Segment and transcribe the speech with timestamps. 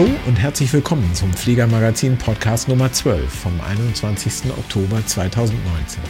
[0.00, 4.50] Hallo und herzlich willkommen zum Fliegermagazin Podcast Nummer 12 vom 21.
[4.50, 6.02] Oktober 2019.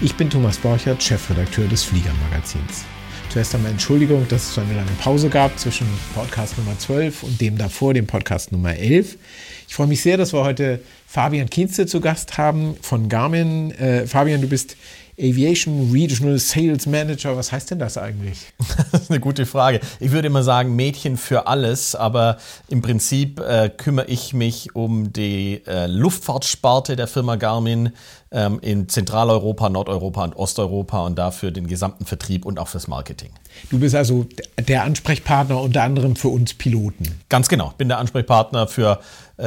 [0.00, 2.86] Ich bin Thomas Borchert, Chefredakteur des Fliegermagazins.
[3.28, 7.38] Zuerst einmal Entschuldigung, dass es so eine lange Pause gab zwischen Podcast Nummer 12 und
[7.38, 9.18] dem davor, dem Podcast Nummer 11.
[9.68, 13.70] Ich freue mich sehr, dass wir heute Fabian Kienste zu Gast haben von Garmin.
[13.72, 14.78] Äh, Fabian, du bist
[15.18, 17.36] Aviation Regional Sales Manager.
[17.36, 18.38] Was heißt denn das eigentlich?
[18.92, 19.80] Das ist eine gute Frage.
[20.00, 22.36] Ich würde immer sagen Mädchen für alles, aber
[22.68, 27.92] im Prinzip äh, kümmere ich mich um die äh, Luftfahrtsparte der Firma Garmin
[28.30, 33.30] ähm, in Zentraleuropa, Nordeuropa und Osteuropa und dafür den gesamten Vertrieb und auch fürs Marketing.
[33.70, 34.26] Du bist also
[34.58, 37.20] der Ansprechpartner unter anderem für uns Piloten.
[37.28, 37.70] Ganz genau.
[37.70, 39.00] Ich bin der Ansprechpartner für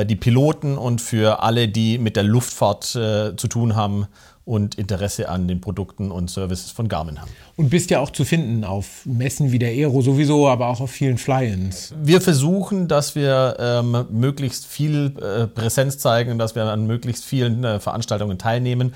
[0.06, 4.08] die Piloten und für alle, die mit der Luftfahrt äh, zu tun haben
[4.50, 7.30] und Interesse an den Produkten und Services von Garmin haben.
[7.56, 10.90] Und bist ja auch zu finden auf Messen wie der Aero sowieso, aber auch auf
[10.90, 11.94] vielen Fly-ins.
[12.02, 17.64] Wir versuchen, dass wir ähm, möglichst viel äh, Präsenz zeigen, dass wir an möglichst vielen
[17.64, 18.96] äh, Veranstaltungen teilnehmen.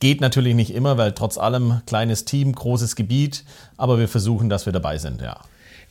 [0.00, 3.44] Geht natürlich nicht immer, weil trotz allem kleines Team, großes Gebiet,
[3.76, 5.38] aber wir versuchen, dass wir dabei sind, ja.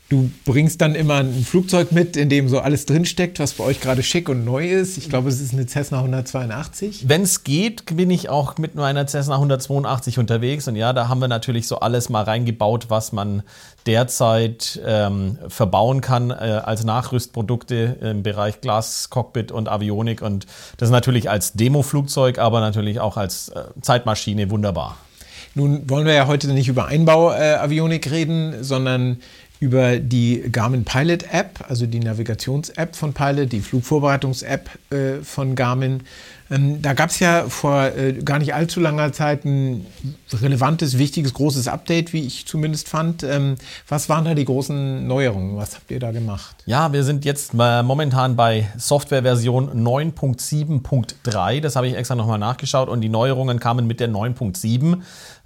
[0.09, 3.81] Du bringst dann immer ein Flugzeug mit, in dem so alles drinsteckt, was bei euch
[3.81, 4.97] gerade schick und neu ist.
[4.97, 7.09] Ich glaube, es ist eine Cessna 182.
[7.09, 10.65] Wenn es geht, bin ich auch mit meiner Cessna 182 unterwegs.
[10.69, 13.43] Und ja, da haben wir natürlich so alles mal reingebaut, was man
[13.85, 20.21] derzeit ähm, verbauen kann äh, als Nachrüstprodukte im Bereich Glas, Cockpit und Avionik.
[20.21, 20.45] Und
[20.77, 24.97] das ist natürlich als Demo-Flugzeug, aber natürlich auch als äh, Zeitmaschine wunderbar.
[25.57, 29.17] Nun wollen wir ja heute nicht über Einbau-Avionik äh, reden, sondern
[29.59, 36.03] über die Garmin Pilot App, also die Navigations-App von Pilot, die Flugvorbereitungs-App äh, von Garmin.
[36.49, 39.85] Ähm, da gab es ja vor äh, gar nicht allzu langer Zeit ein
[40.31, 43.23] relevantes, wichtiges, großes Update, wie ich zumindest fand.
[43.23, 43.55] Ähm,
[43.87, 45.57] was waren da die großen Neuerungen?
[45.57, 46.55] Was habt ihr da gemacht?
[46.65, 51.59] Ja, wir sind jetzt äh, momentan bei Softwareversion 9.7.3.
[51.61, 55.01] Das habe ich extra nochmal nachgeschaut und die Neuerungen kamen mit der 9.7.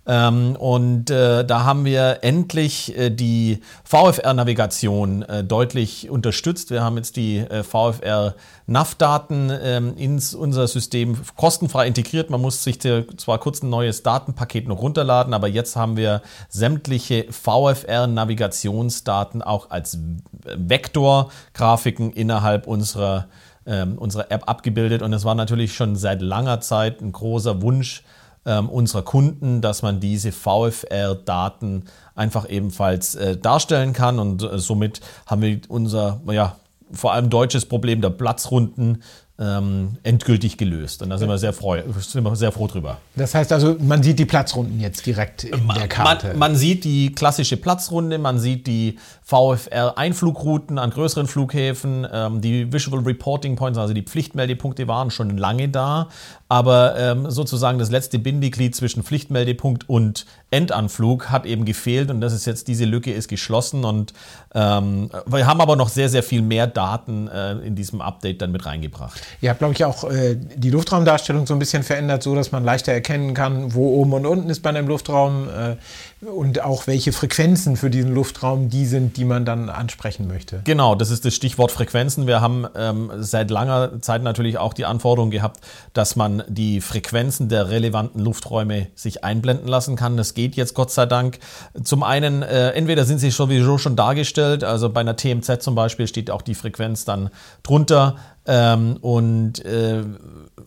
[0.07, 6.72] Ähm, und äh, da haben wir endlich äh, die VFR-Navigation äh, deutlich unterstützt.
[6.72, 12.31] Wir haben jetzt die äh, VFR-NAV-Daten ähm, ins unser System kostenfrei integriert.
[12.31, 17.28] Man muss sich zwar kurz ein neues Datenpaket noch runterladen, aber jetzt haben wir sämtliche
[17.29, 20.00] VFR-Navigationsdaten auch als
[20.44, 23.28] Vektorgrafiken innerhalb unserer,
[23.67, 25.03] ähm, unserer App abgebildet.
[25.03, 28.01] Und es war natürlich schon seit langer Zeit ein großer Wunsch,
[28.46, 31.85] ähm, unserer Kunden, dass man diese VFR-Daten
[32.16, 34.19] einfach ebenfalls äh, darstellen kann.
[34.19, 36.56] Und äh, somit haben wir unser, ja,
[36.91, 39.02] vor allem deutsches Problem der Platzrunden
[39.41, 41.02] ähm, endgültig gelöst.
[41.02, 42.97] Und da sind wir, sehr freu, sind wir sehr froh drüber.
[43.16, 46.28] Das heißt also, man sieht die Platzrunden jetzt direkt in man, der Karte.
[46.28, 52.72] Man, man, sieht die klassische Platzrunde, man sieht die VFR-Einflugrouten an größeren Flughäfen, ähm, die
[52.72, 56.09] Visual Reporting Points, also die Pflichtmeldepunkte waren schon lange da,
[56.51, 62.34] aber ähm, sozusagen das letzte Bindeglied zwischen Pflichtmeldepunkt und Endanflug hat eben gefehlt und das
[62.34, 64.12] ist jetzt, diese Lücke ist geschlossen und
[64.53, 68.51] ähm, wir haben aber noch sehr, sehr viel mehr Daten äh, in diesem Update dann
[68.51, 69.22] mit reingebracht.
[69.40, 72.66] Ihr habt, glaube ich, auch äh, die Luftraumdarstellung so ein bisschen verändert, so dass man
[72.66, 75.78] leichter erkennen kann, wo oben und unten ist bei einem Luftraum äh,
[76.21, 80.61] und auch welche Frequenzen für diesen Luftraum die sind, die man dann ansprechen möchte.
[80.65, 82.27] Genau, das ist das Stichwort Frequenzen.
[82.27, 85.61] Wir haben ähm, seit langer Zeit natürlich auch die Anforderung gehabt,
[85.93, 90.15] dass man die Frequenzen der relevanten Lufträume sich einblenden lassen kann.
[90.15, 91.39] Das geht jetzt Gott sei Dank.
[91.83, 96.07] Zum einen, äh, entweder sind sie sowieso schon dargestellt, also bei einer TMZ zum Beispiel
[96.07, 97.31] steht auch die Frequenz dann
[97.63, 98.17] drunter.
[98.47, 100.03] Ähm, und äh,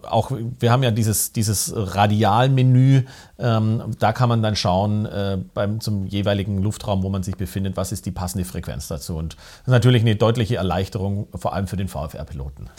[0.03, 0.31] auch,
[0.61, 3.03] wir haben ja dieses, dieses Radialmenü,
[3.39, 7.77] ähm, da kann man dann schauen, äh, beim, zum jeweiligen Luftraum, wo man sich befindet,
[7.77, 9.17] was ist die passende Frequenz dazu.
[9.17, 12.71] Und das ist natürlich eine deutliche Erleichterung, vor allem für den VFR-Piloten.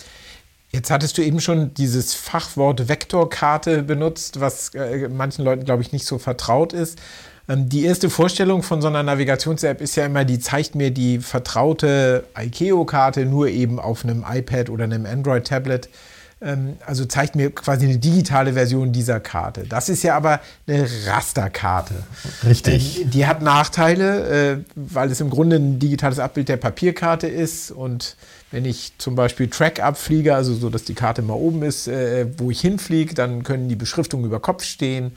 [0.71, 5.91] Jetzt hattest du eben schon dieses Fachwort Vektorkarte benutzt, was äh, manchen Leuten, glaube ich,
[5.91, 6.99] nicht so vertraut ist.
[7.47, 11.19] Ähm, die erste Vorstellung von so einer Navigations-App ist ja immer, die zeigt mir die
[11.19, 15.89] vertraute ICAO-Karte nur eben auf einem iPad oder einem Android-Tablet.
[16.41, 19.63] Ähm, also zeigt mir quasi eine digitale Version dieser Karte.
[19.67, 21.95] Das ist ja aber eine Rasterkarte.
[22.45, 23.01] Richtig.
[23.01, 27.71] Ähm, die hat Nachteile, äh, weil es im Grunde ein digitales Abbild der Papierkarte ist
[27.71, 28.17] und
[28.51, 32.27] wenn ich zum Beispiel Track abfliege, also so, dass die Karte mal oben ist, äh,
[32.37, 35.11] wo ich hinfliege, dann können die Beschriftungen über Kopf stehen.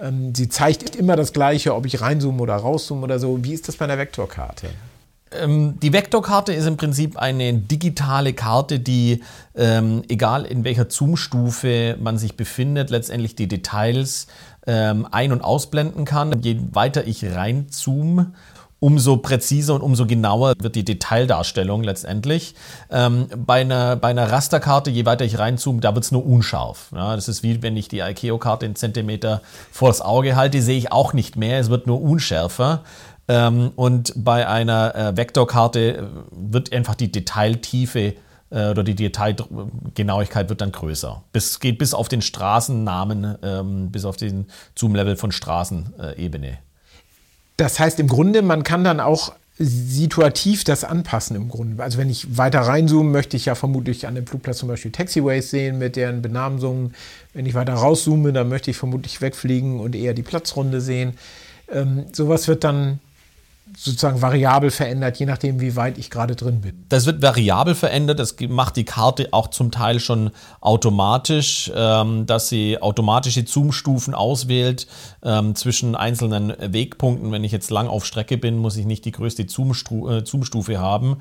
[0.00, 3.42] Ähm, sie zeigt immer das Gleiche, ob ich reinzoome oder rauszoome oder so.
[3.44, 4.68] Wie ist das bei einer Vektorkarte?
[5.32, 9.22] Ähm, die Vektorkarte ist im Prinzip eine digitale Karte, die,
[9.54, 14.26] ähm, egal in welcher Zoomstufe man sich befindet, letztendlich die Details
[14.66, 16.40] ähm, ein- und ausblenden kann.
[16.42, 18.32] Je weiter ich reinzoome,
[18.80, 22.54] umso präziser und umso genauer wird die Detaildarstellung letztendlich.
[22.90, 26.90] Ähm, bei, einer, bei einer Rasterkarte, je weiter ich reinzoome, da wird es nur unscharf.
[26.94, 30.90] Ja, das ist wie wenn ich die ICAO-Karte in Zentimeter vors Auge halte, sehe ich
[30.90, 32.82] auch nicht mehr, es wird nur unschärfer.
[33.28, 36.02] Ähm, und bei einer äh, Vektorkarte äh,
[36.32, 38.14] wird einfach die Detailtiefe
[38.50, 41.22] äh, oder die Detailgenauigkeit wird dann größer.
[41.32, 46.58] Es geht bis auf den Straßennamen, ähm, bis auf den Zoom-Level von Straßenebene.
[47.60, 51.82] Das heißt im Grunde, man kann dann auch situativ das anpassen im Grunde.
[51.82, 55.50] Also wenn ich weiter reinzoome, möchte ich ja vermutlich an dem Flugplatz zum Beispiel Taxiways
[55.50, 56.94] sehen mit deren Benamsungen.
[57.34, 61.18] Wenn ich weiter rauszoome, dann möchte ich vermutlich wegfliegen und eher die Platzrunde sehen.
[61.70, 62.98] Ähm, sowas wird dann
[63.76, 66.84] sozusagen variabel verändert, je nachdem, wie weit ich gerade drin bin.
[66.88, 68.18] Das wird variabel verändert.
[68.18, 70.30] Das macht die Karte auch zum Teil schon
[70.60, 74.86] automatisch, ähm, dass sie automatische Zoom-Stufen auswählt
[75.22, 77.32] ähm, zwischen einzelnen Wegpunkten.
[77.32, 81.18] Wenn ich jetzt lang auf Strecke bin, muss ich nicht die größte äh, Zoom-Stufe haben.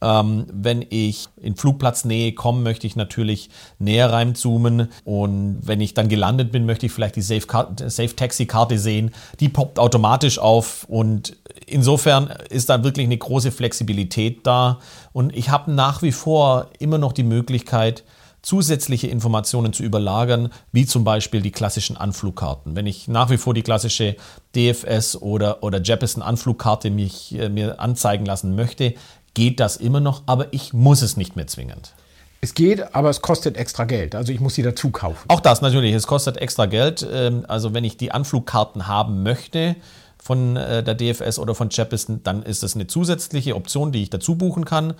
[0.00, 4.88] Ähm, wenn ich in Flugplatznähe komme, möchte ich natürlich näher reinzoomen.
[5.04, 9.10] Und wenn ich dann gelandet bin, möchte ich vielleicht die Safe-Taxi-Karte sehen.
[9.40, 10.84] Die poppt automatisch auf.
[10.88, 11.36] Und
[11.66, 14.78] insofern ist da wirklich eine große Flexibilität da.
[15.12, 18.04] Und ich habe nach wie vor immer noch die Möglichkeit,
[18.42, 22.76] zusätzliche Informationen zu überlagern, wie zum Beispiel die klassischen Anflugkarten.
[22.76, 24.16] Wenn ich nach wie vor die klassische
[24.54, 28.94] DFS oder, oder Jeppesen Anflugkarte mich, äh, mir anzeigen lassen möchte,
[29.38, 31.94] geht das immer noch, aber ich muss es nicht mehr zwingend.
[32.40, 34.16] Es geht, aber es kostet extra Geld.
[34.16, 35.24] Also ich muss sie dazu kaufen.
[35.28, 35.94] Auch das natürlich.
[35.94, 37.06] Es kostet extra Geld.
[37.08, 39.76] Ähm, also wenn ich die Anflugkarten haben möchte
[40.20, 44.10] von äh, der DFS oder von Jeppesen, dann ist das eine zusätzliche Option, die ich
[44.10, 44.94] dazu buchen kann.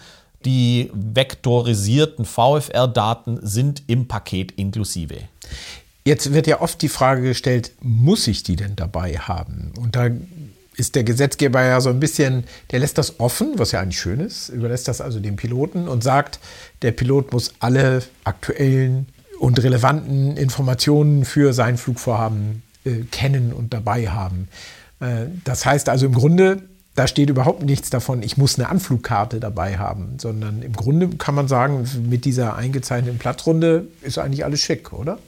[0.45, 5.17] Die vektorisierten VFR-Daten sind im Paket inklusive.
[6.05, 9.73] Jetzt wird ja oft die Frage gestellt, muss ich die denn dabei haben?
[9.81, 10.11] Und da
[10.79, 14.21] ist der Gesetzgeber ja so ein bisschen, der lässt das offen, was ja eigentlich schön
[14.21, 16.39] ist, überlässt das also dem Piloten und sagt,
[16.83, 19.09] der Pilot muss alle aktuellen
[19.41, 24.49] und relevanten Informationen für sein Flugvorhaben äh, kennen und dabei haben.
[25.01, 26.63] Äh, das heißt also im Grunde,
[26.95, 31.35] da steht überhaupt nichts davon, ich muss eine Anflugkarte dabei haben, sondern im Grunde kann
[31.35, 35.19] man sagen, mit dieser eingezeichneten Platzrunde ist eigentlich alles schick, oder?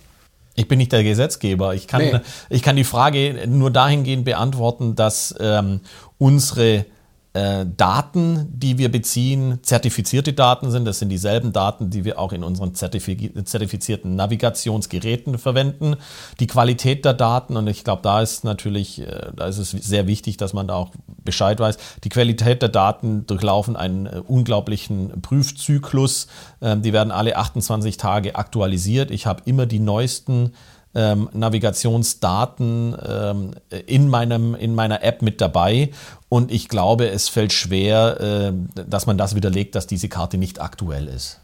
[0.61, 1.75] Ich bin nicht der Gesetzgeber.
[1.75, 2.21] Ich kann, nee.
[2.51, 5.81] ich kann die Frage nur dahingehend beantworten, dass ähm,
[6.19, 6.85] unsere
[7.33, 10.85] äh, Daten, die wir beziehen, zertifizierte Daten sind.
[10.85, 15.95] Das sind dieselben Daten, die wir auch in unseren zertifizierten Navigationsgeräten verwenden.
[16.41, 20.09] Die Qualität der Daten, und ich glaube, da ist natürlich, äh, da ist es sehr
[20.09, 20.91] wichtig, dass man da auch
[21.25, 21.79] Bescheid weiß.
[22.03, 26.27] Die Qualität der Daten durchlaufen einen äh, unglaublichen Prüfzyklus.
[26.61, 29.13] Ähm, die werden alle 28 Tage aktualisiert.
[29.13, 30.53] Ich habe immer die neuesten
[30.95, 33.51] ähm, Navigationsdaten ähm,
[33.87, 35.91] in, meinem, in meiner App mit dabei.
[36.29, 40.61] Und ich glaube, es fällt schwer, äh, dass man das widerlegt, dass diese Karte nicht
[40.61, 41.41] aktuell ist.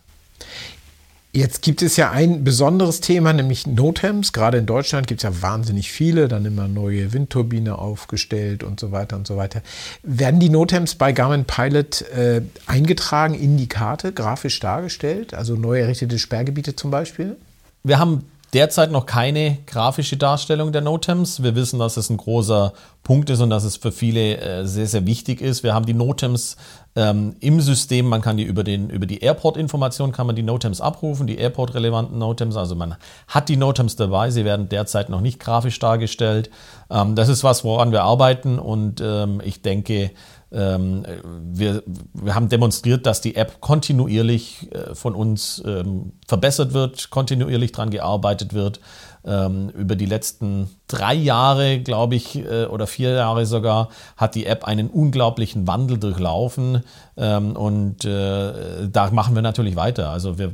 [1.37, 4.32] Jetzt gibt es ja ein besonderes Thema, nämlich Notems.
[4.32, 8.90] Gerade in Deutschland gibt es ja wahnsinnig viele, dann immer neue Windturbine aufgestellt und so
[8.90, 9.60] weiter und so weiter.
[10.02, 15.78] Werden die Notems bei Garmin Pilot äh, eingetragen in die Karte, grafisch dargestellt, also neu
[15.78, 17.37] errichtete Sperrgebiete zum Beispiel?
[17.84, 21.43] Wir haben derzeit noch keine grafische Darstellung der Notems.
[21.43, 22.72] Wir wissen, dass es ein großer
[23.02, 25.62] Punkt ist und dass es für viele äh, sehr, sehr wichtig ist.
[25.62, 26.56] Wir haben die Notems
[26.96, 28.06] ähm, im System.
[28.06, 32.19] Man kann die über, den, über die Airport-Information kann man die Notems abrufen, die Airport-relevanten
[32.19, 32.56] Notems.
[32.56, 32.96] Also man
[33.29, 34.31] hat die Notems dabei.
[34.31, 36.50] Sie werden derzeit noch nicht grafisch dargestellt.
[36.91, 40.10] Ähm, das ist was, woran wir arbeiten und ähm, ich denke,
[40.53, 41.05] ähm,
[41.53, 41.82] wir,
[42.15, 47.91] wir haben demonstriert, dass die App kontinuierlich äh, von uns ähm, verbessert wird, kontinuierlich daran
[47.91, 48.81] gearbeitet wird.
[49.24, 54.46] Ähm, über die letzten drei Jahre, glaube ich, äh, oder vier Jahre sogar, hat die
[54.46, 56.84] App einen unglaublichen Wandel durchlaufen.
[57.17, 60.10] Ähm, und äh, da machen wir natürlich weiter.
[60.10, 60.53] Also wir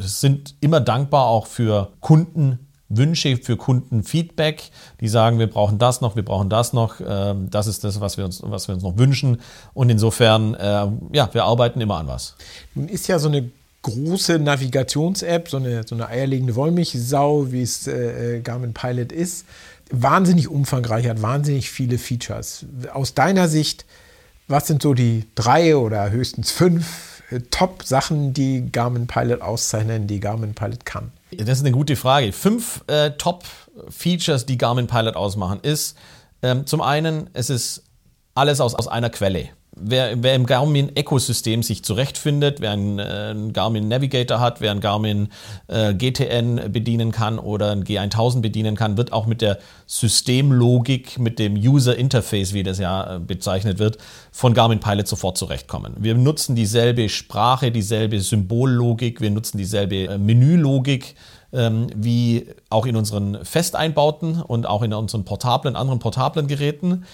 [0.00, 6.16] sind immer dankbar auch für Kunden, Wünsche für Kundenfeedback, die sagen, wir brauchen das noch,
[6.16, 8.98] wir brauchen das noch, ähm, das ist das, was wir uns, was wir uns noch
[8.98, 9.40] wünschen.
[9.72, 12.36] Und insofern, äh, ja, wir arbeiten immer an was.
[12.74, 13.50] Nun ist ja so eine
[13.82, 19.44] große Navigations-App, so eine, so eine eierlegende Wollmilchsau, wie es äh, Garmin Pilot ist,
[19.90, 22.66] wahnsinnig umfangreich, hat wahnsinnig viele Features.
[22.92, 23.84] Aus deiner Sicht,
[24.48, 30.20] was sind so die drei oder höchstens fünf äh, Top-Sachen, die Garmin Pilot auszeichnen, die
[30.20, 31.12] Garmin Pilot kann?
[31.36, 32.32] Das ist eine gute Frage.
[32.32, 35.96] Fünf äh, Top-Features, die Garmin Pilot ausmachen, ist
[36.42, 37.84] ähm, zum einen, es ist
[38.34, 39.50] alles aus, aus einer Quelle.
[39.76, 44.80] Wer, wer im Garmin-Ökosystem sich zurechtfindet, wer einen, äh, einen, Garmin Navigator hat, wer einen
[44.80, 45.28] Garmin
[45.68, 51.38] äh, GTN bedienen kann oder ein G1000 bedienen kann, wird auch mit der Systemlogik, mit
[51.38, 53.98] dem User Interface, wie das ja äh, bezeichnet wird,
[54.32, 55.94] von Garmin Pilot sofort zurechtkommen.
[55.98, 61.14] Wir nutzen dieselbe Sprache, dieselbe Symbollogik, wir nutzen dieselbe äh, Menülogik
[61.52, 67.04] ähm, wie auch in unseren Festeinbauten und auch in unseren portablen, anderen portablen Geräten.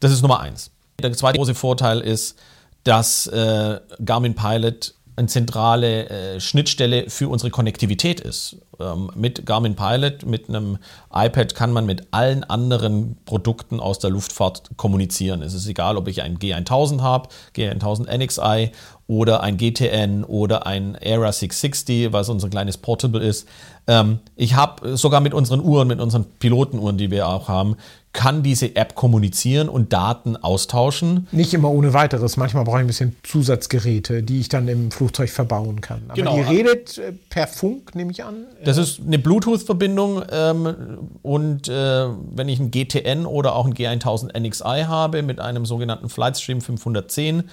[0.00, 0.70] Das ist Nummer eins.
[1.02, 2.38] Der zweite große Vorteil ist,
[2.84, 8.56] dass äh, Garmin Pilot eine zentrale äh, Schnittstelle für unsere Konnektivität ist.
[8.78, 10.76] Ähm, mit Garmin Pilot, mit einem
[11.12, 15.40] iPad kann man mit allen anderen Produkten aus der Luftfahrt kommunizieren.
[15.40, 18.72] Es ist egal, ob ich ein G1000 habe, G1000 NXI
[19.06, 23.48] oder ein GTN oder ein Era 660, was unser kleines Portable ist.
[23.86, 27.76] Ähm, ich habe sogar mit unseren Uhren, mit unseren Pilotenuhren, die wir auch haben,
[28.16, 31.28] kann diese App kommunizieren und Daten austauschen.
[31.32, 32.38] Nicht immer ohne weiteres.
[32.38, 36.00] Manchmal brauche ich ein bisschen Zusatzgeräte, die ich dann im Flugzeug verbauen kann.
[36.08, 36.34] Aber genau.
[36.34, 38.46] die redet äh, per Funk, nehme ich an.
[38.64, 44.38] Das ist eine Bluetooth-Verbindung ähm, und äh, wenn ich ein GTN oder auch ein G1000
[44.38, 47.44] NXI habe mit einem sogenannten Flightstream 510,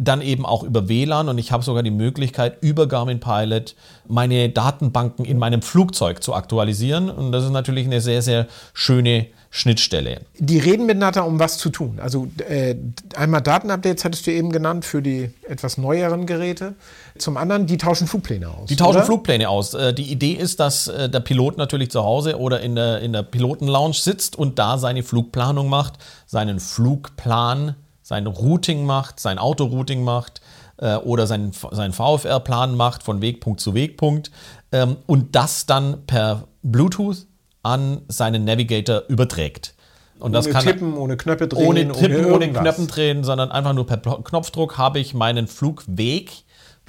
[0.00, 3.74] dann eben auch über WLAN und ich habe sogar die Möglichkeit, über Garmin Pilot
[4.06, 7.10] meine Datenbanken in meinem Flugzeug zu aktualisieren.
[7.10, 10.20] Und das ist natürlich eine sehr, sehr schöne Schnittstelle.
[10.38, 11.98] Die reden miteinander, um was zu tun.
[12.02, 12.76] Also äh,
[13.16, 16.74] einmal Datenupdates hattest du eben genannt für die etwas neueren Geräte.
[17.16, 18.68] Zum anderen, die tauschen Flugpläne aus.
[18.68, 19.06] Die tauschen oder?
[19.06, 19.72] Flugpläne aus.
[19.72, 23.12] Äh, die Idee ist, dass äh, der Pilot natürlich zu Hause oder in der, in
[23.14, 25.94] der Pilotenlounge sitzt und da seine Flugplanung macht,
[26.26, 27.74] seinen Flugplan,
[28.08, 30.40] sein Routing macht, sein Autorouting macht
[30.78, 34.30] äh, oder seinen, seinen VFR-Plan macht von Wegpunkt zu Wegpunkt
[34.72, 37.26] ähm, und das dann per Bluetooth
[37.62, 39.74] an seinen Navigator überträgt.
[40.20, 41.66] Und ohne kann Tippen, ohne Knöpfe drehen.
[41.66, 46.44] Ohne Tippen, ohne, ohne Knöpfen drehen, sondern einfach nur per Knopfdruck habe ich meinen Flugweg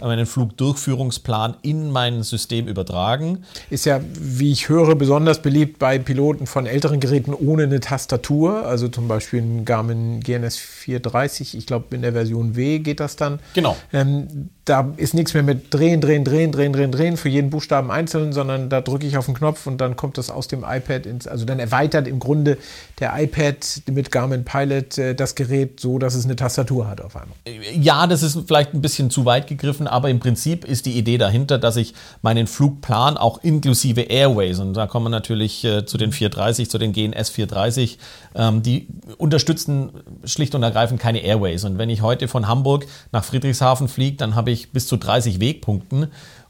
[0.07, 3.43] meinen Flugdurchführungsplan in mein System übertragen.
[3.69, 8.65] Ist ja, wie ich höre, besonders beliebt bei Piloten von älteren Geräten ohne eine Tastatur,
[8.65, 13.15] also zum Beispiel ein Garmin GNS 430, ich glaube in der Version W geht das
[13.15, 13.39] dann.
[13.53, 13.75] Genau.
[13.93, 17.89] Ähm, da ist nichts mehr mit drehen, drehen, drehen, drehen, drehen, drehen für jeden Buchstaben
[17.89, 21.07] einzeln, sondern da drücke ich auf den Knopf und dann kommt das aus dem iPad
[21.07, 22.57] ins, also dann erweitert im Grunde
[22.99, 27.15] der iPad mit Garmin Pilot äh, das Gerät so, dass es eine Tastatur hat auf
[27.15, 27.35] einmal.
[27.73, 31.17] Ja, das ist vielleicht ein bisschen zu weit gegriffen, aber im Prinzip ist die Idee
[31.17, 35.97] dahinter, dass ich meinen Flugplan auch inklusive Airways, und da kommen wir natürlich äh, zu
[35.97, 37.99] den 430, zu den GNS 430,
[38.35, 39.91] ähm, die unterstützen
[40.23, 41.63] schlicht und ergreifend keine Airways.
[41.63, 45.39] Und wenn ich heute von Hamburg nach Friedrichshafen fliege, dann habe ich bis zu 30
[45.39, 46.07] Wegpunkten.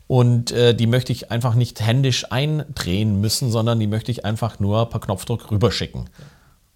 [0.07, 4.59] Und äh, die möchte ich einfach nicht händisch eindrehen müssen, sondern die möchte ich einfach
[4.59, 6.09] nur per Knopfdruck rüberschicken.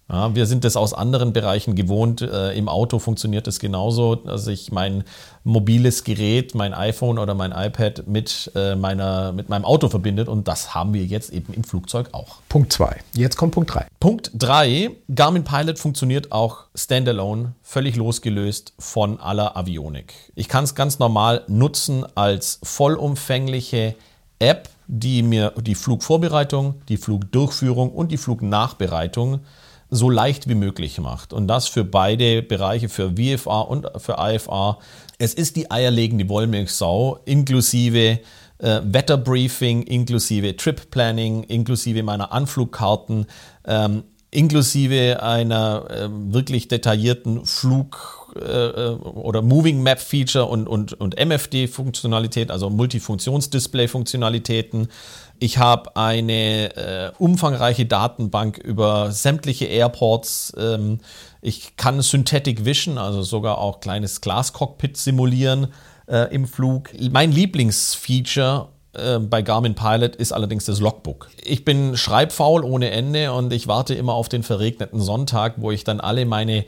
[0.08, 2.20] Ja, wir sind das aus anderen Bereichen gewohnt.
[2.20, 5.04] Äh, Im Auto funktioniert es genauso, dass ich mein
[5.44, 10.46] mobiles Gerät, mein iPhone oder mein iPad mit, äh, meiner, mit meinem Auto verbindet und
[10.46, 12.42] das haben wir jetzt eben im Flugzeug auch.
[12.50, 13.00] Punkt 2.
[13.14, 13.86] Jetzt kommt Punkt 3.
[13.98, 14.90] Punkt 3.
[15.14, 20.14] Garmin Pilot funktioniert auch standalone, völlig losgelöst von aller Avionik.
[20.34, 23.94] Ich kann es ganz normal nutzen als vollumfängliche
[24.38, 29.40] App, die mir die Flugvorbereitung, die Flugdurchführung und die Flugnachbereitung
[29.94, 31.32] so leicht wie möglich macht.
[31.32, 34.78] Und das für beide Bereiche, für VFA und für IFA.
[35.18, 38.20] Es ist die eierlegende Wollmilchsau, inklusive
[38.58, 43.26] äh, Wetterbriefing, inklusive Trip Planning, inklusive meiner Anflugkarten,
[43.66, 50.94] ähm, inklusive einer äh, wirklich detaillierten Flug- äh, äh oder Moving Map Feature und, und,
[50.94, 54.88] und MFD-Funktionalität, also Multifunktionsdisplay-Funktionalitäten.
[55.38, 60.52] Ich habe eine äh, umfangreiche Datenbank über sämtliche Airports.
[60.56, 61.00] Ähm,
[61.40, 65.68] ich kann Synthetic Vision, also sogar auch kleines Glascockpit simulieren
[66.06, 66.90] äh, im Flug.
[67.10, 71.28] Mein Lieblingsfeature äh, bei Garmin Pilot ist allerdings das Logbook.
[71.42, 75.84] Ich bin schreibfaul ohne Ende und ich warte immer auf den verregneten Sonntag, wo ich
[75.84, 76.64] dann alle meine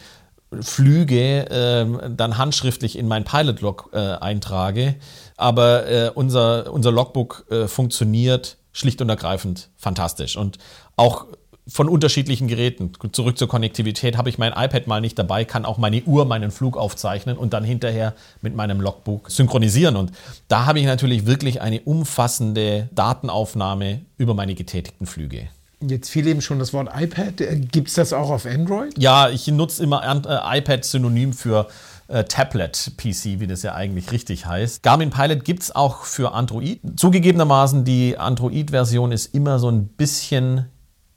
[0.61, 4.97] Flüge äh, dann handschriftlich in mein Pilot-Log äh, eintrage.
[5.37, 10.37] Aber äh, unser, unser Logbook äh, funktioniert schlicht und ergreifend fantastisch.
[10.37, 10.59] Und
[10.97, 11.27] auch
[11.69, 12.93] von unterschiedlichen Geräten.
[13.13, 16.51] Zurück zur Konnektivität habe ich mein iPad mal nicht dabei, kann auch meine Uhr meinen
[16.51, 19.97] Flug aufzeichnen und dann hinterher mit meinem Logbook synchronisieren.
[19.97, 20.13] Und
[20.49, 25.49] da habe ich natürlich wirklich eine umfassende Datenaufnahme über meine getätigten Flüge.
[25.81, 27.41] Jetzt fiel eben schon das Wort iPad.
[27.41, 28.95] Äh, Gibt es das auch auf Android?
[28.97, 31.69] Ja, ich nutze immer äh, iPad synonym für
[32.09, 34.83] äh, Tablet-PC, wie das ja eigentlich richtig heißt.
[34.83, 36.81] Garmin Pilot gibt es auch für Android.
[36.97, 40.67] Zugegebenermaßen, die Android-Version ist immer so ein bisschen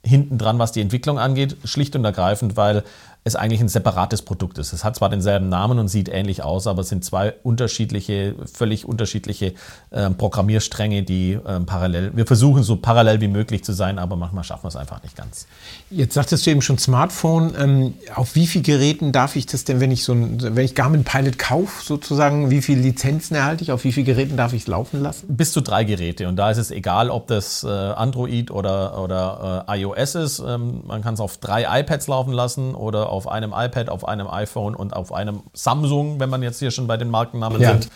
[0.04, 2.84] hinten dran, was die Entwicklung angeht, schlicht und ergreifend, weil
[3.22, 4.72] es eigentlich ein separates Produkt ist.
[4.72, 8.86] Es hat zwar denselben Namen und sieht ähnlich aus, aber es sind zwei unterschiedliche, völlig
[8.86, 9.52] unterschiedliche
[9.90, 14.44] äh, Programmierstränge, die äh, parallel, wir versuchen so parallel wie möglich zu sein, aber manchmal
[14.44, 15.46] schaffen wir es einfach nicht ganz.
[15.90, 17.52] Jetzt sagtest du eben schon Smartphone.
[17.58, 20.74] Ähm, auf wie vielen Geräten darf ich das denn, wenn ich so ein, wenn ich
[20.74, 23.72] Garmin Pilot kaufe, sozusagen, wie viele Lizenzen erhalte ich?
[23.72, 25.36] Auf wie vielen Geräten darf ich es laufen lassen?
[25.36, 26.26] Bis zu drei Geräte.
[26.26, 30.38] Und da ist es egal, ob das äh, Android oder, oder äh, iOS ist.
[30.38, 34.28] Ähm, man kann es auf drei iPads laufen lassen oder auf einem iPad, auf einem
[34.28, 37.72] iPhone und auf einem Samsung, wenn man jetzt hier schon bei den Markennamen ja.
[37.72, 37.88] sind.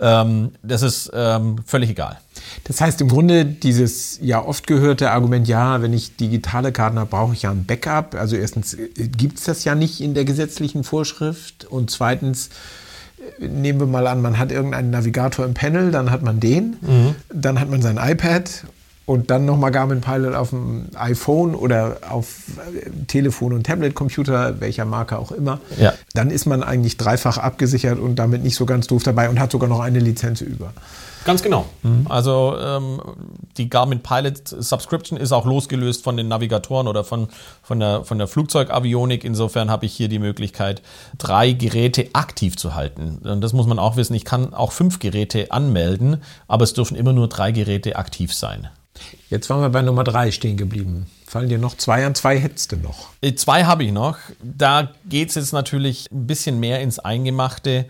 [0.00, 2.18] Ähm, das ist ähm, völlig egal.
[2.64, 7.10] Das heißt im Grunde dieses ja oft gehörte Argument, ja, wenn ich digitale Karten habe,
[7.10, 8.14] brauche ich ja ein Backup.
[8.14, 12.48] Also erstens äh, gibt es das ja nicht in der gesetzlichen Vorschrift und zweitens
[13.38, 16.76] äh, nehmen wir mal an, man hat irgendeinen Navigator im Panel, dann hat man den,
[16.80, 17.14] mhm.
[17.32, 18.64] dann hat man sein iPad
[19.04, 22.28] und dann nochmal Garmin Pilot auf dem iPhone oder auf
[22.58, 25.92] äh, Telefon und Tablet-Computer, welcher Marke auch immer, ja.
[26.14, 29.50] dann ist man eigentlich dreifach abgesichert und damit nicht so ganz doof dabei und hat
[29.50, 30.72] sogar noch eine Lizenz über.
[31.24, 31.66] Ganz genau.
[31.82, 32.06] Mhm.
[32.08, 33.00] Also ähm,
[33.56, 37.28] die Garmin Pilot Subscription ist auch losgelöst von den Navigatoren oder von,
[37.62, 39.24] von, der, von der Flugzeugavionik.
[39.24, 40.82] Insofern habe ich hier die Möglichkeit,
[41.18, 43.20] drei Geräte aktiv zu halten.
[43.22, 44.14] Und das muss man auch wissen.
[44.14, 48.68] Ich kann auch fünf Geräte anmelden, aber es dürfen immer nur drei Geräte aktiv sein.
[49.30, 51.06] Jetzt waren wir bei Nummer drei stehen geblieben.
[51.26, 52.14] Fallen dir noch zwei an?
[52.14, 53.08] Zwei hättest du noch.
[53.22, 54.18] Äh, zwei habe ich noch.
[54.42, 57.86] Da geht es jetzt natürlich ein bisschen mehr ins Eingemachte.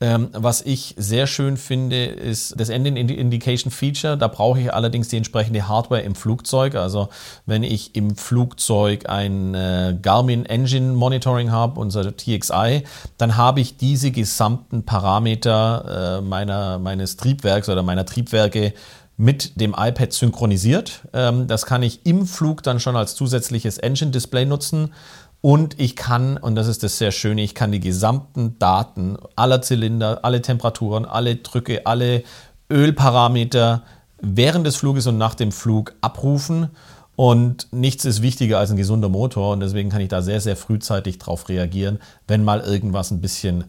[0.00, 4.18] Ähm, was ich sehr schön finde, ist das Ending Indication Feature.
[4.18, 6.74] Da brauche ich allerdings die entsprechende Hardware im Flugzeug.
[6.74, 7.08] Also
[7.46, 12.82] wenn ich im Flugzeug ein äh, Garmin Engine Monitoring habe, unser TXI,
[13.18, 18.74] dann habe ich diese gesamten Parameter äh, meiner, meines Triebwerks oder meiner Triebwerke
[19.16, 21.02] mit dem iPad synchronisiert.
[21.12, 24.92] Ähm, das kann ich im Flug dann schon als zusätzliches Engine-Display nutzen.
[25.40, 29.60] Und ich kann, und das ist das sehr Schöne, ich kann die gesamten Daten aller
[29.60, 32.22] Zylinder, alle Temperaturen, alle Drücke, alle
[32.70, 33.82] Ölparameter
[34.22, 36.70] während des Fluges und nach dem Flug abrufen.
[37.16, 39.52] Und nichts ist wichtiger als ein gesunder Motor.
[39.52, 43.64] Und deswegen kann ich da sehr, sehr frühzeitig darauf reagieren, wenn mal irgendwas ein bisschen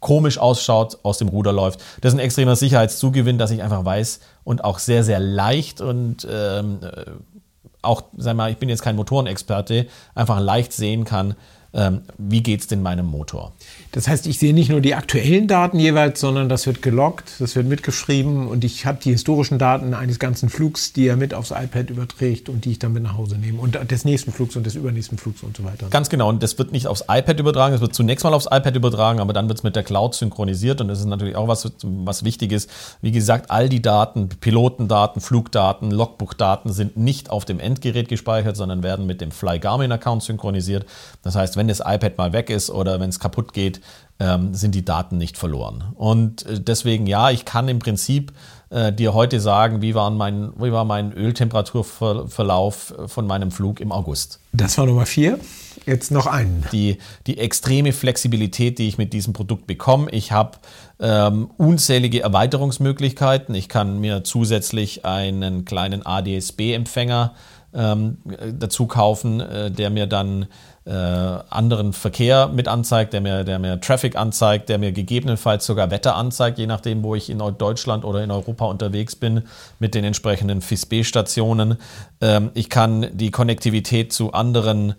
[0.00, 1.80] komisch ausschaut, aus dem Ruder läuft.
[2.00, 6.26] Das ist ein extremer Sicherheitszugewinn, dass ich einfach weiß und auch sehr, sehr leicht und
[6.30, 7.10] ähm, äh,
[7.82, 11.34] auch, sag mal, ich bin jetzt kein Motorenexperte, einfach leicht sehen kann,
[12.16, 13.52] wie geht es denn meinem Motor.
[13.92, 17.54] Das heißt, ich sehe nicht nur die aktuellen Daten jeweils, sondern das wird geloggt, das
[17.54, 21.50] wird mitgeschrieben und ich habe die historischen Daten eines ganzen Flugs, die er mit aufs
[21.50, 24.64] iPad überträgt und die ich dann mit nach Hause nehme und des nächsten Flugs und
[24.64, 25.88] des übernächsten Flugs und so weiter.
[25.90, 28.74] Ganz genau und das wird nicht aufs iPad übertragen, es wird zunächst mal aufs iPad
[28.74, 31.70] übertragen, aber dann wird es mit der Cloud synchronisiert und das ist natürlich auch was,
[31.82, 32.70] was wichtig ist.
[33.02, 38.82] Wie gesagt, all die Daten, Pilotendaten, Flugdaten, Logbuchdaten sind nicht auf dem Endgerät gespeichert, sondern
[38.82, 40.86] werden mit dem Fly Garmin Account synchronisiert.
[41.22, 43.80] Das heißt, wenn das iPad mal weg ist oder wenn es kaputt geht,
[44.18, 45.84] ähm, sind die Daten nicht verloren.
[45.94, 48.32] Und äh, deswegen, ja, ich kann im Prinzip
[48.70, 53.92] äh, dir heute sagen, wie, waren mein, wie war mein Öltemperaturverlauf von meinem Flug im
[53.92, 54.40] August.
[54.52, 55.38] Das war Nummer vier.
[55.84, 56.64] Jetzt noch einen.
[56.72, 60.10] Die, die extreme Flexibilität, die ich mit diesem Produkt bekomme.
[60.10, 60.58] Ich habe
[60.98, 63.54] ähm, unzählige Erweiterungsmöglichkeiten.
[63.54, 67.34] Ich kann mir zusätzlich einen kleinen ADS-B-Empfänger
[67.76, 68.18] ähm,
[68.58, 70.46] dazu kaufen, äh, der mir dann
[70.86, 75.90] äh, anderen Verkehr mit anzeigt, der mir, der mir Traffic anzeigt, der mir gegebenenfalls sogar
[75.90, 79.42] Wetter anzeigt, je nachdem, wo ich in Deutschland oder in Europa unterwegs bin,
[79.78, 81.76] mit den entsprechenden FISB-Stationen.
[82.20, 84.94] Ähm, ich kann die Konnektivität zu anderen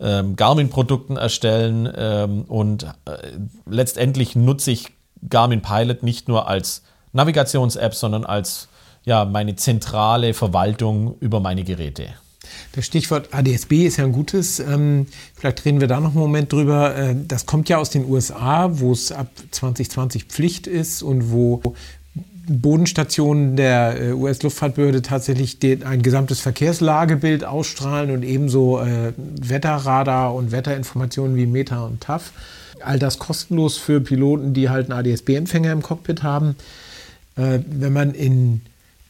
[0.00, 2.88] ähm, Garmin-Produkten erstellen ähm, und äh,
[3.66, 4.92] letztendlich nutze ich
[5.28, 8.68] Garmin Pilot nicht nur als Navigations-App, sondern als
[9.04, 12.14] ja, meine zentrale Verwaltung über meine Geräte.
[12.72, 14.58] Das Stichwort ADSB ist ja ein gutes.
[14.58, 16.96] Ähm, vielleicht reden wir da noch einen Moment drüber.
[16.96, 21.62] Äh, das kommt ja aus den USA, wo es ab 2020 Pflicht ist und wo
[22.48, 31.36] Bodenstationen der äh, US-Luftfahrtbehörde tatsächlich ein gesamtes Verkehrslagebild ausstrahlen und ebenso äh, Wetterradar und Wetterinformationen
[31.36, 32.32] wie Meta und TAF.
[32.80, 36.56] All das kostenlos für Piloten, die halt einen ADSB-Empfänger im Cockpit haben.
[37.36, 38.60] wenn man in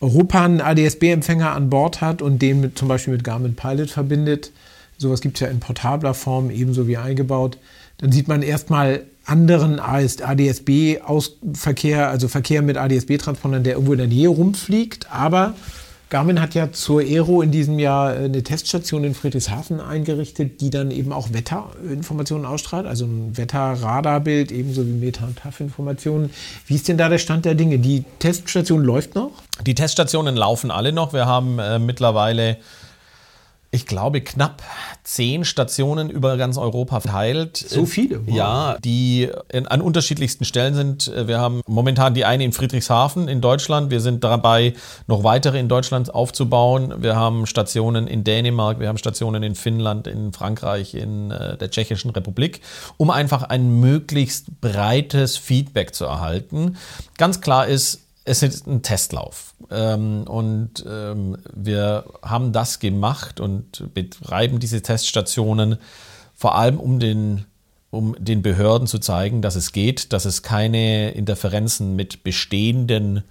[0.02, 4.50] Europa einen ADS-B-Empfänger an Bord hat und den mit, zum Beispiel mit Garmin Pilot verbindet,
[4.98, 7.56] sowas gibt es ja in portabler Form ebenso wie eingebaut,
[7.98, 10.98] dann sieht man erstmal anderen ADS-B-Verkehr,
[12.10, 15.54] also Verkehr mit ADS-B-Transpondern, der irgendwo in der Nähe rumfliegt, aber
[16.12, 20.68] Garmin hat ja zur Aero in diesem Jahr äh, eine Teststation in Friedrichshafen eingerichtet, die
[20.68, 26.28] dann eben auch Wetterinformationen ausstrahlt, also ein Wetterradarbild, ebenso wie Meta- und TAF-Informationen.
[26.66, 27.78] Wie ist denn da der Stand der Dinge?
[27.78, 29.30] Die Teststation läuft noch?
[29.64, 31.14] Die Teststationen laufen alle noch.
[31.14, 32.58] Wir haben äh, mittlerweile
[33.74, 34.62] ich glaube, knapp
[35.02, 37.56] zehn Stationen über ganz Europa verteilt.
[37.56, 38.26] So viele?
[38.26, 38.36] Wow.
[38.36, 41.10] Ja, die in, an unterschiedlichsten Stellen sind.
[41.26, 43.90] Wir haben momentan die eine in Friedrichshafen in Deutschland.
[43.90, 44.74] Wir sind dabei,
[45.06, 47.02] noch weitere in Deutschland aufzubauen.
[47.02, 51.70] Wir haben Stationen in Dänemark, wir haben Stationen in Finnland, in Frankreich, in äh, der
[51.70, 52.60] Tschechischen Republik,
[52.98, 56.76] um einfach ein möglichst breites Feedback zu erhalten.
[57.16, 59.51] Ganz klar ist, es ist ein Testlauf.
[59.72, 65.78] Ähm, und ähm, wir haben das gemacht und betreiben diese Teststationen
[66.34, 67.46] vor allem, um den,
[67.90, 73.22] um den Behörden zu zeigen, dass es geht, dass es keine Interferenzen mit bestehenden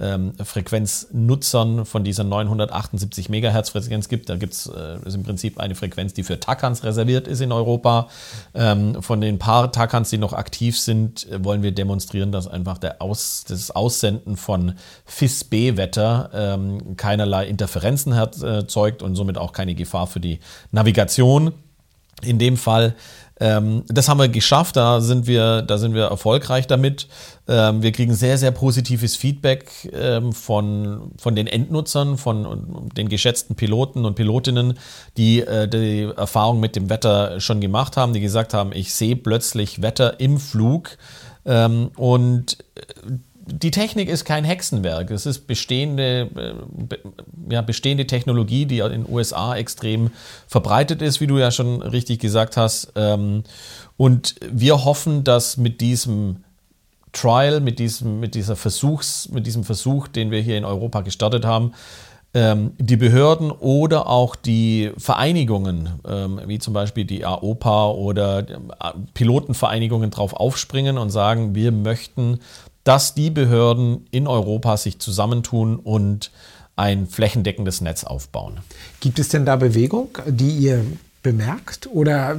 [0.00, 4.28] ähm, Frequenznutzern von dieser 978 Megahertz Frequenz gibt.
[4.28, 8.08] Da gibt es äh, im Prinzip eine Frequenz, die für Takans reserviert ist in Europa.
[8.54, 13.02] Ähm, von den paar Takans, die noch aktiv sind, wollen wir demonstrieren, dass einfach der
[13.02, 20.20] Aus, das Aussenden von FIS-B-Wetter ähm, keinerlei Interferenzen erzeugt und somit auch keine Gefahr für
[20.20, 20.40] die
[20.72, 21.52] Navigation.
[22.22, 22.94] In dem Fall
[23.40, 27.08] ähm, das haben wir geschafft, da sind wir, da sind wir erfolgreich damit.
[27.48, 33.56] Ähm, wir kriegen sehr, sehr positives Feedback ähm, von, von den Endnutzern, von den geschätzten
[33.56, 34.78] Piloten und Pilotinnen,
[35.16, 39.16] die äh, die Erfahrung mit dem Wetter schon gemacht haben, die gesagt haben, ich sehe
[39.16, 40.98] plötzlich Wetter im Flug.
[41.46, 43.12] Ähm, und äh,
[43.52, 45.10] die Technik ist kein Hexenwerk.
[45.10, 50.10] Es ist bestehende, äh, ja, bestehende Technologie, die in den USA extrem
[50.46, 52.92] verbreitet ist, wie du ja schon richtig gesagt hast.
[52.96, 53.44] Ähm,
[53.96, 56.44] und wir hoffen, dass mit diesem
[57.12, 61.44] Trial, mit diesem, mit dieser Versuchs, mit diesem Versuch, den wir hier in Europa gestartet
[61.44, 61.72] haben,
[62.32, 68.54] ähm, die Behörden oder auch die Vereinigungen, ähm, wie zum Beispiel die AOPA oder äh,
[69.14, 72.38] Pilotenvereinigungen drauf aufspringen und sagen, wir möchten
[72.90, 76.32] dass die Behörden in Europa sich zusammentun und
[76.74, 78.58] ein flächendeckendes Netz aufbauen.
[78.98, 80.84] Gibt es denn da Bewegung, die ihr
[81.22, 81.88] bemerkt?
[81.92, 82.36] Oder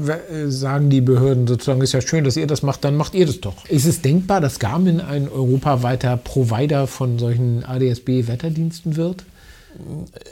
[0.48, 3.40] sagen die Behörden sozusagen, ist ja schön, dass ihr das macht, dann macht ihr das
[3.40, 3.64] doch.
[3.70, 9.24] Ist es denkbar, dass Garmin ein europaweiter Provider von solchen ADSB-Wetterdiensten wird?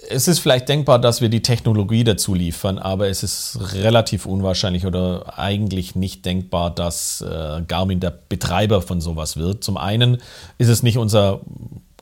[0.10, 4.86] Es ist vielleicht denkbar, dass wir die Technologie dazu liefern, aber es ist relativ unwahrscheinlich
[4.86, 9.64] oder eigentlich nicht denkbar, dass äh, Garmin der Betreiber von sowas wird.
[9.64, 10.18] Zum einen
[10.58, 11.42] ist es nicht unser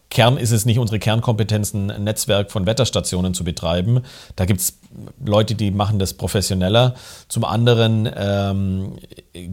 [0.09, 4.01] Kern ist es nicht unsere Kernkompetenz, ein Netzwerk von Wetterstationen zu betreiben.
[4.37, 4.79] Da gibt es
[5.23, 6.95] Leute, die machen das professioneller.
[7.27, 8.93] Zum anderen ähm,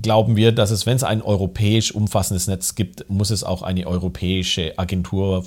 [0.01, 3.87] glauben wir, dass es, wenn es ein europäisch umfassendes Netz gibt, muss es auch eine
[3.87, 5.45] europäische Agentur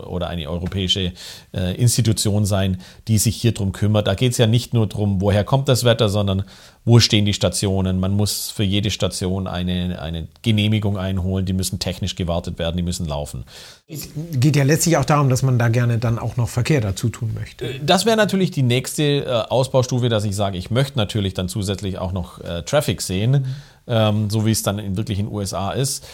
[0.00, 1.12] oder eine europäische
[1.52, 4.06] äh, Institution sein, die sich hier drum kümmert.
[4.06, 6.44] Da geht es ja nicht nur darum, woher kommt das Wetter, sondern
[6.84, 8.00] wo stehen die Stationen.
[8.00, 12.82] Man muss für jede Station eine, eine Genehmigung einholen, die müssen technisch gewartet werden, die
[12.82, 13.44] müssen laufen.
[13.86, 17.10] Es geht ja letztlich auch darum, dass man da gerne dann auch noch Verkehr dazu
[17.10, 17.66] tun möchte.
[17.66, 21.48] Äh, das wäre natürlich die nächste äh, Ausbaustufe, dass ich sage, ich möchte natürlich dann
[21.48, 23.30] zusätzlich auch noch äh, Traffic sehen.
[23.32, 23.44] Mhm.
[23.90, 26.06] Ähm, so wie es dann in, wirklich in den USA ist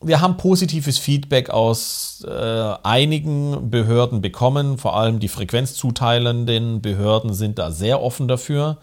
[0.00, 7.58] wir haben positives Feedback aus äh, einigen Behörden bekommen, vor allem die frequenzzuteilenden Behörden sind
[7.58, 8.78] da sehr offen dafür.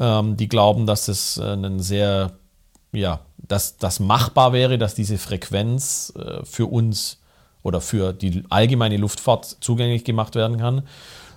[0.00, 2.32] Ähm, die glauben, dass es äh, ein sehr,
[2.92, 7.18] ja, dass das machbar wäre, dass diese Frequenz äh, für uns
[7.62, 10.82] oder für die allgemeine Luftfahrt zugänglich gemacht werden kann.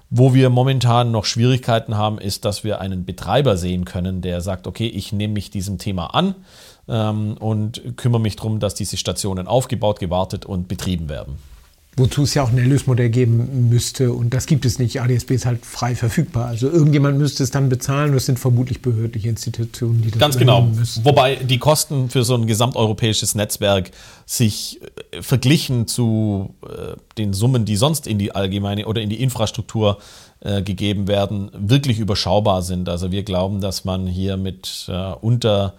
[0.10, 4.68] Wo wir momentan noch Schwierigkeiten haben, ist, dass wir einen Betreiber sehen können, der sagt,
[4.68, 6.36] okay, ich nehme mich diesem Thema an
[6.88, 11.38] ähm, und kümmere mich darum, dass diese Stationen aufgebaut, gewartet und betrieben werden.
[11.98, 14.14] Wozu es ja auch ein Erlösmodell geben müsste.
[14.14, 15.02] Und das gibt es nicht.
[15.02, 16.46] ADSB ist halt frei verfügbar.
[16.46, 18.14] Also irgendjemand müsste es dann bezahlen.
[18.14, 20.62] Das sind vermutlich behördliche Institutionen, die das Ganz genau.
[20.62, 21.04] Müssen.
[21.04, 23.92] Wobei die Kosten für so ein gesamteuropäisches Netzwerk
[24.26, 24.80] sich
[25.12, 29.98] äh, verglichen zu äh, den Summen, die sonst in die allgemeine oder in die Infrastruktur
[30.40, 32.88] äh, gegeben werden, wirklich überschaubar sind.
[32.88, 35.74] Also wir glauben, dass man hier mit äh, unter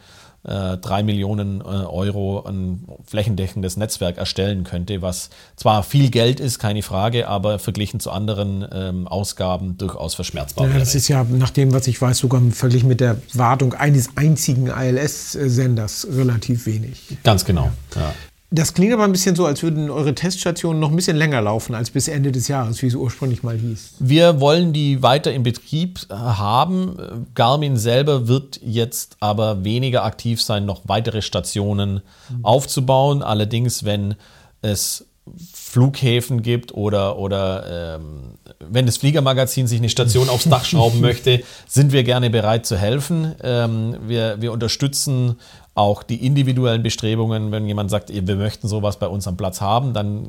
[0.44, 6.82] drei Millionen äh, Euro ein flächendeckendes Netzwerk erstellen könnte, was zwar viel Geld ist, keine
[6.82, 10.78] Frage, aber verglichen zu anderen ähm, Ausgaben durchaus verschmerzbar ja.
[10.78, 14.16] Das ist ja nach dem, was ich weiß, sogar im Vergleich mit der Wartung eines
[14.16, 17.18] einzigen ILS-Senders relativ wenig.
[17.22, 17.70] Ganz genau.
[17.94, 18.12] Ja.
[18.54, 21.74] Das klingt aber ein bisschen so, als würden eure Teststationen noch ein bisschen länger laufen
[21.74, 23.94] als bis Ende des Jahres, wie es ursprünglich mal hieß.
[23.98, 27.26] Wir wollen die weiter in Betrieb äh, haben.
[27.34, 32.44] Garmin selber wird jetzt aber weniger aktiv sein, noch weitere Stationen mhm.
[32.44, 33.22] aufzubauen.
[33.22, 34.16] Allerdings, wenn
[34.60, 35.06] es
[35.54, 41.42] Flughäfen gibt oder, oder ähm, wenn das Fliegermagazin sich eine Station aufs Dach schrauben möchte,
[41.66, 43.34] sind wir gerne bereit zu helfen.
[43.42, 45.36] Ähm, wir, wir unterstützen
[45.74, 47.50] auch die individuellen Bestrebungen.
[47.50, 50.28] Wenn jemand sagt, wir möchten sowas bei uns am Platz haben, dann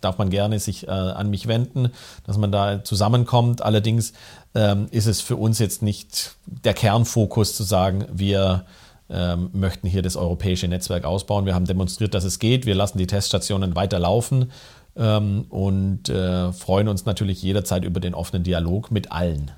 [0.00, 1.90] darf man gerne sich äh, an mich wenden,
[2.26, 3.62] dass man da zusammenkommt.
[3.62, 4.12] Allerdings
[4.54, 8.64] ähm, ist es für uns jetzt nicht der Kernfokus zu sagen, wir
[9.10, 11.46] ähm, möchten hier das europäische Netzwerk ausbauen.
[11.46, 12.66] Wir haben demonstriert, dass es geht.
[12.66, 14.50] Wir lassen die Teststationen weiter laufen
[14.96, 19.50] ähm, und äh, freuen uns natürlich jederzeit über den offenen Dialog mit allen.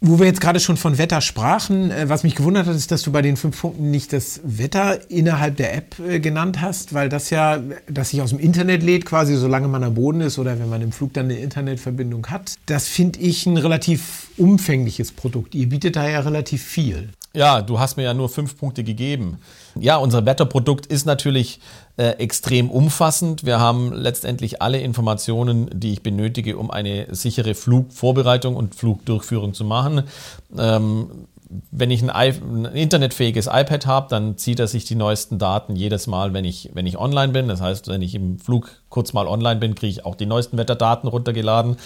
[0.00, 3.02] Wo wir jetzt gerade schon von Wetter sprachen, äh, was mich gewundert hat, ist, dass
[3.02, 7.08] du bei den fünf Punkten nicht das Wetter innerhalb der App äh, genannt hast, weil
[7.08, 7.58] das ja,
[7.88, 10.82] das sich aus dem Internet lädt, quasi solange man am Boden ist oder wenn man
[10.82, 12.54] im Flug dann eine Internetverbindung hat.
[12.66, 15.56] Das finde ich ein relativ umfängliches Produkt.
[15.56, 17.08] Ihr bietet da ja relativ viel.
[17.38, 19.38] Ja, du hast mir ja nur fünf Punkte gegeben.
[19.78, 21.60] Ja, unser Wetterprodukt ist natürlich
[21.96, 23.46] äh, extrem umfassend.
[23.46, 29.64] Wir haben letztendlich alle Informationen, die ich benötige, um eine sichere Flugvorbereitung und Flugdurchführung zu
[29.64, 30.02] machen.
[30.58, 31.28] Ähm,
[31.70, 36.08] wenn ich ein, ein, internetfähiges iPad habe, dann zieht er sich die neuesten Daten jedes
[36.08, 37.46] Mal, wenn ich, wenn ich online bin.
[37.46, 40.58] Das heißt, wenn ich im Flug kurz mal online bin, kriege ich auch die neuesten
[40.58, 41.76] Wetterdaten runtergeladen.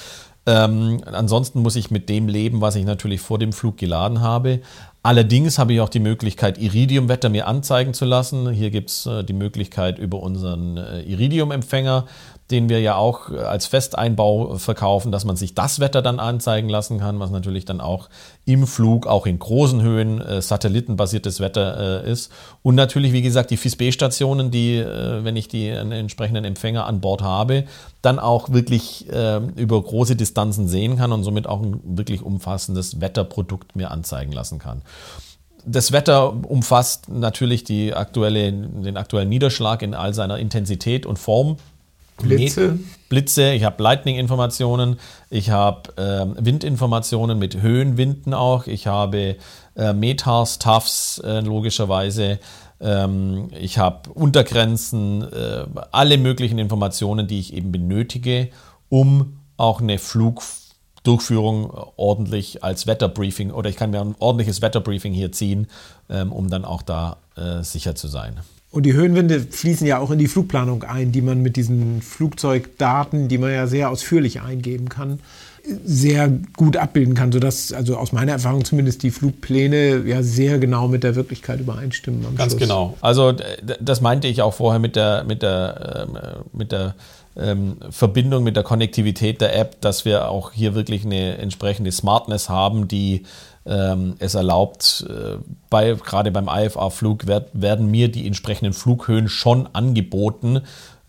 [0.45, 4.61] Ähm, ansonsten muss ich mit dem leben, was ich natürlich vor dem Flug geladen habe.
[5.05, 8.51] Allerdings habe ich auch die Möglichkeit, Iridium-Wetter mir anzeigen zu lassen.
[8.51, 12.07] Hier gibt es äh, die Möglichkeit über unseren äh, Iridium-Empfänger
[12.51, 16.69] den wir ja auch äh, als Festeinbau verkaufen, dass man sich das Wetter dann anzeigen
[16.69, 18.11] lassen kann, was natürlich dann auch
[18.45, 22.31] im Flug, auch in großen Höhen, satellitenbasiertes Wetter ist.
[22.63, 27.65] Und natürlich, wie gesagt, die FISB-Stationen, die, wenn ich die entsprechenden Empfänger an Bord habe,
[28.03, 33.01] dann auch wirklich äh, über große Distanzen sehen kann und somit auch ein wirklich umfassendes
[33.01, 34.83] Wetterprodukt mir anzeigen lassen kann.
[35.65, 41.57] Das Wetter umfasst natürlich die aktuelle, den aktuellen Niederschlag in all seiner Intensität und Form.
[42.21, 42.79] Blitze.
[43.09, 44.99] Blitze, ich habe Lightning-Informationen,
[45.31, 49.37] ich habe äh, Windinformationen mit Höhenwinden auch, ich habe
[49.77, 52.39] äh, Metars, Tuffs äh, logischerweise,
[52.81, 58.51] ähm, ich habe Untergrenzen, äh, alle möglichen Informationen, die ich eben benötige,
[58.89, 59.99] um auch eine
[61.03, 65.67] Flugdurchführung ordentlich als Wetterbriefing oder ich kann mir ein ordentliches Wetterbriefing hier ziehen,
[66.09, 68.41] ähm, um dann auch da äh, sicher zu sein.
[68.71, 73.29] Und die Höhenwinde fließen ja auch in die Flugplanung ein, die man mit diesen Flugzeugdaten,
[73.29, 75.19] die man ja sehr ausführlich eingeben kann,
[75.85, 80.89] sehr gut abbilden kann, sodass, also aus meiner Erfahrung zumindest, die Flugpläne ja sehr genau
[80.89, 82.23] mit der Wirklichkeit übereinstimmen.
[82.37, 82.63] Ganz Schluss.
[82.63, 82.97] genau.
[83.01, 83.35] Also
[83.81, 86.19] das meinte ich auch vorher mit der, mit der, ähm,
[86.53, 86.95] mit der
[87.37, 92.49] ähm, Verbindung, mit der Konnektivität der App, dass wir auch hier wirklich eine entsprechende Smartness
[92.49, 93.25] haben, die
[93.65, 95.37] ähm, es erlaubt, äh,
[95.71, 100.63] bei, gerade beim IFA-Flug werd, werden mir die entsprechenden Flughöhen schon angeboten,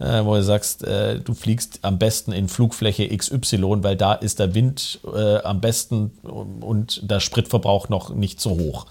[0.03, 4.39] äh, wo du sagst, äh, du fliegst am besten in Flugfläche XY, weil da ist
[4.39, 8.85] der Wind äh, am besten und der Spritverbrauch noch nicht so hoch.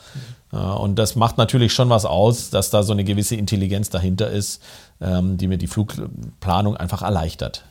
[0.53, 0.59] Mhm.
[0.59, 4.63] und das macht natürlich schon was aus, dass da so eine gewisse Intelligenz dahinter ist,
[5.01, 7.65] ähm, die mir die Flugplanung einfach erleichtert.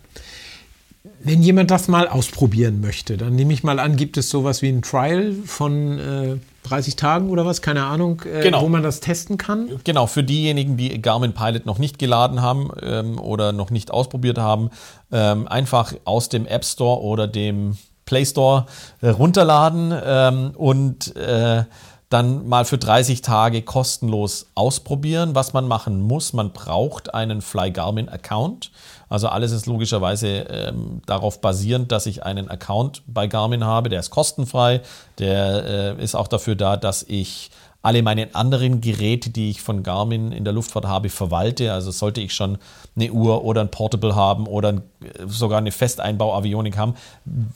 [1.23, 4.69] Wenn jemand das mal ausprobieren möchte, dann nehme ich mal an, gibt es sowas wie
[4.69, 8.61] ein Trial von äh, 30 Tagen oder was, keine Ahnung, äh, genau.
[8.61, 9.69] wo man das testen kann?
[9.83, 14.37] Genau, für diejenigen, die Garmin Pilot noch nicht geladen haben ähm, oder noch nicht ausprobiert
[14.37, 14.69] haben,
[15.11, 18.65] ähm, einfach aus dem App Store oder dem Play Store
[19.01, 21.63] äh, runterladen ähm, und äh,
[22.09, 25.33] dann mal für 30 Tage kostenlos ausprobieren.
[25.33, 28.71] Was man machen muss, man braucht einen Fly Garmin Account.
[29.11, 33.99] Also alles ist logischerweise ähm, darauf basierend, dass ich einen Account bei Garmin habe, der
[33.99, 34.79] ist kostenfrei,
[35.19, 39.83] der äh, ist auch dafür da, dass ich alle meine anderen Geräte, die ich von
[39.83, 41.73] Garmin in der Luftfahrt habe, verwalte.
[41.73, 42.57] Also sollte ich schon
[42.95, 44.81] eine Uhr oder ein Portable haben oder
[45.27, 46.93] sogar eine Festeinbau-Avionik haben,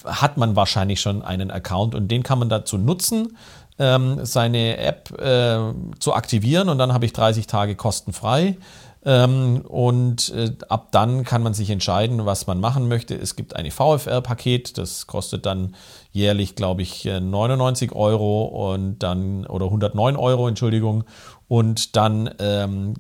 [0.04, 3.38] hat man wahrscheinlich schon einen Account und den kann man dazu nutzen,
[3.78, 5.60] ähm, seine App äh,
[6.00, 8.58] zu aktivieren und dann habe ich 30 Tage kostenfrei.
[9.06, 13.16] Ähm, und äh, ab dann kann man sich entscheiden, was man machen möchte.
[13.16, 15.76] Es gibt ein VFR-Paket, das kostet dann
[16.12, 21.04] jährlich, glaube ich, 99 äh, Euro und dann oder 109 Euro, Entschuldigung.
[21.48, 22.96] Und dann ähm,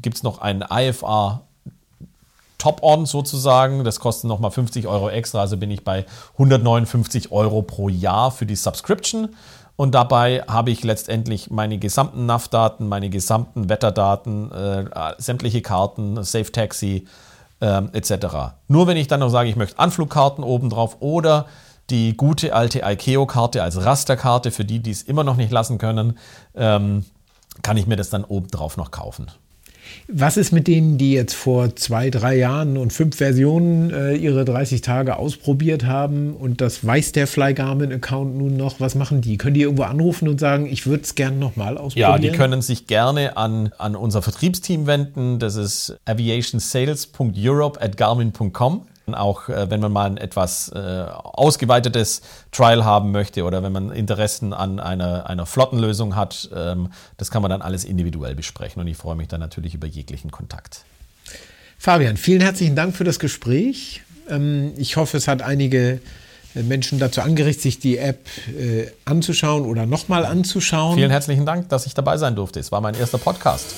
[0.00, 1.42] gibt es noch ein IFA
[2.56, 3.84] Top-On sozusagen.
[3.84, 8.46] Das kostet nochmal 50 Euro extra, also bin ich bei 159 Euro pro Jahr für
[8.46, 9.28] die Subscription.
[9.76, 14.84] Und dabei habe ich letztendlich meine gesamten NAV-Daten, meine gesamten Wetterdaten, äh,
[15.18, 17.06] sämtliche Karten, Safe Taxi
[17.60, 18.54] äh, etc.
[18.68, 21.46] Nur wenn ich dann noch sage, ich möchte Anflugkarten obendrauf oder
[21.90, 26.18] die gute alte ICAO-Karte als Rasterkarte für die, die es immer noch nicht lassen können,
[26.54, 27.04] ähm,
[27.62, 29.30] kann ich mir das dann obendrauf noch kaufen.
[30.08, 34.44] Was ist mit denen, die jetzt vor zwei, drei Jahren und fünf Versionen äh, ihre
[34.44, 38.80] 30 Tage ausprobiert haben und das weiß der Fly Garmin-Account nun noch?
[38.80, 39.36] Was machen die?
[39.38, 42.10] Können die irgendwo anrufen und sagen, ich würde es gerne nochmal ausprobieren?
[42.10, 45.38] Ja, die können sich gerne an, an unser Vertriebsteam wenden.
[45.38, 48.86] Das ist aviationsales.europe at garmin.com.
[49.12, 53.90] Auch äh, wenn man mal ein etwas äh, ausgeweitetes Trial haben möchte oder wenn man
[53.90, 58.80] Interessen an einer, einer Flottenlösung hat, ähm, das kann man dann alles individuell besprechen.
[58.80, 60.84] Und ich freue mich dann natürlich über jeglichen Kontakt.
[61.78, 64.02] Fabian, vielen herzlichen Dank für das Gespräch.
[64.30, 66.00] Ähm, ich hoffe, es hat einige
[66.54, 70.96] äh, Menschen dazu angeregt, sich die App äh, anzuschauen oder nochmal anzuschauen.
[70.96, 72.60] Vielen herzlichen Dank, dass ich dabei sein durfte.
[72.60, 73.74] Es war mein erster Podcast.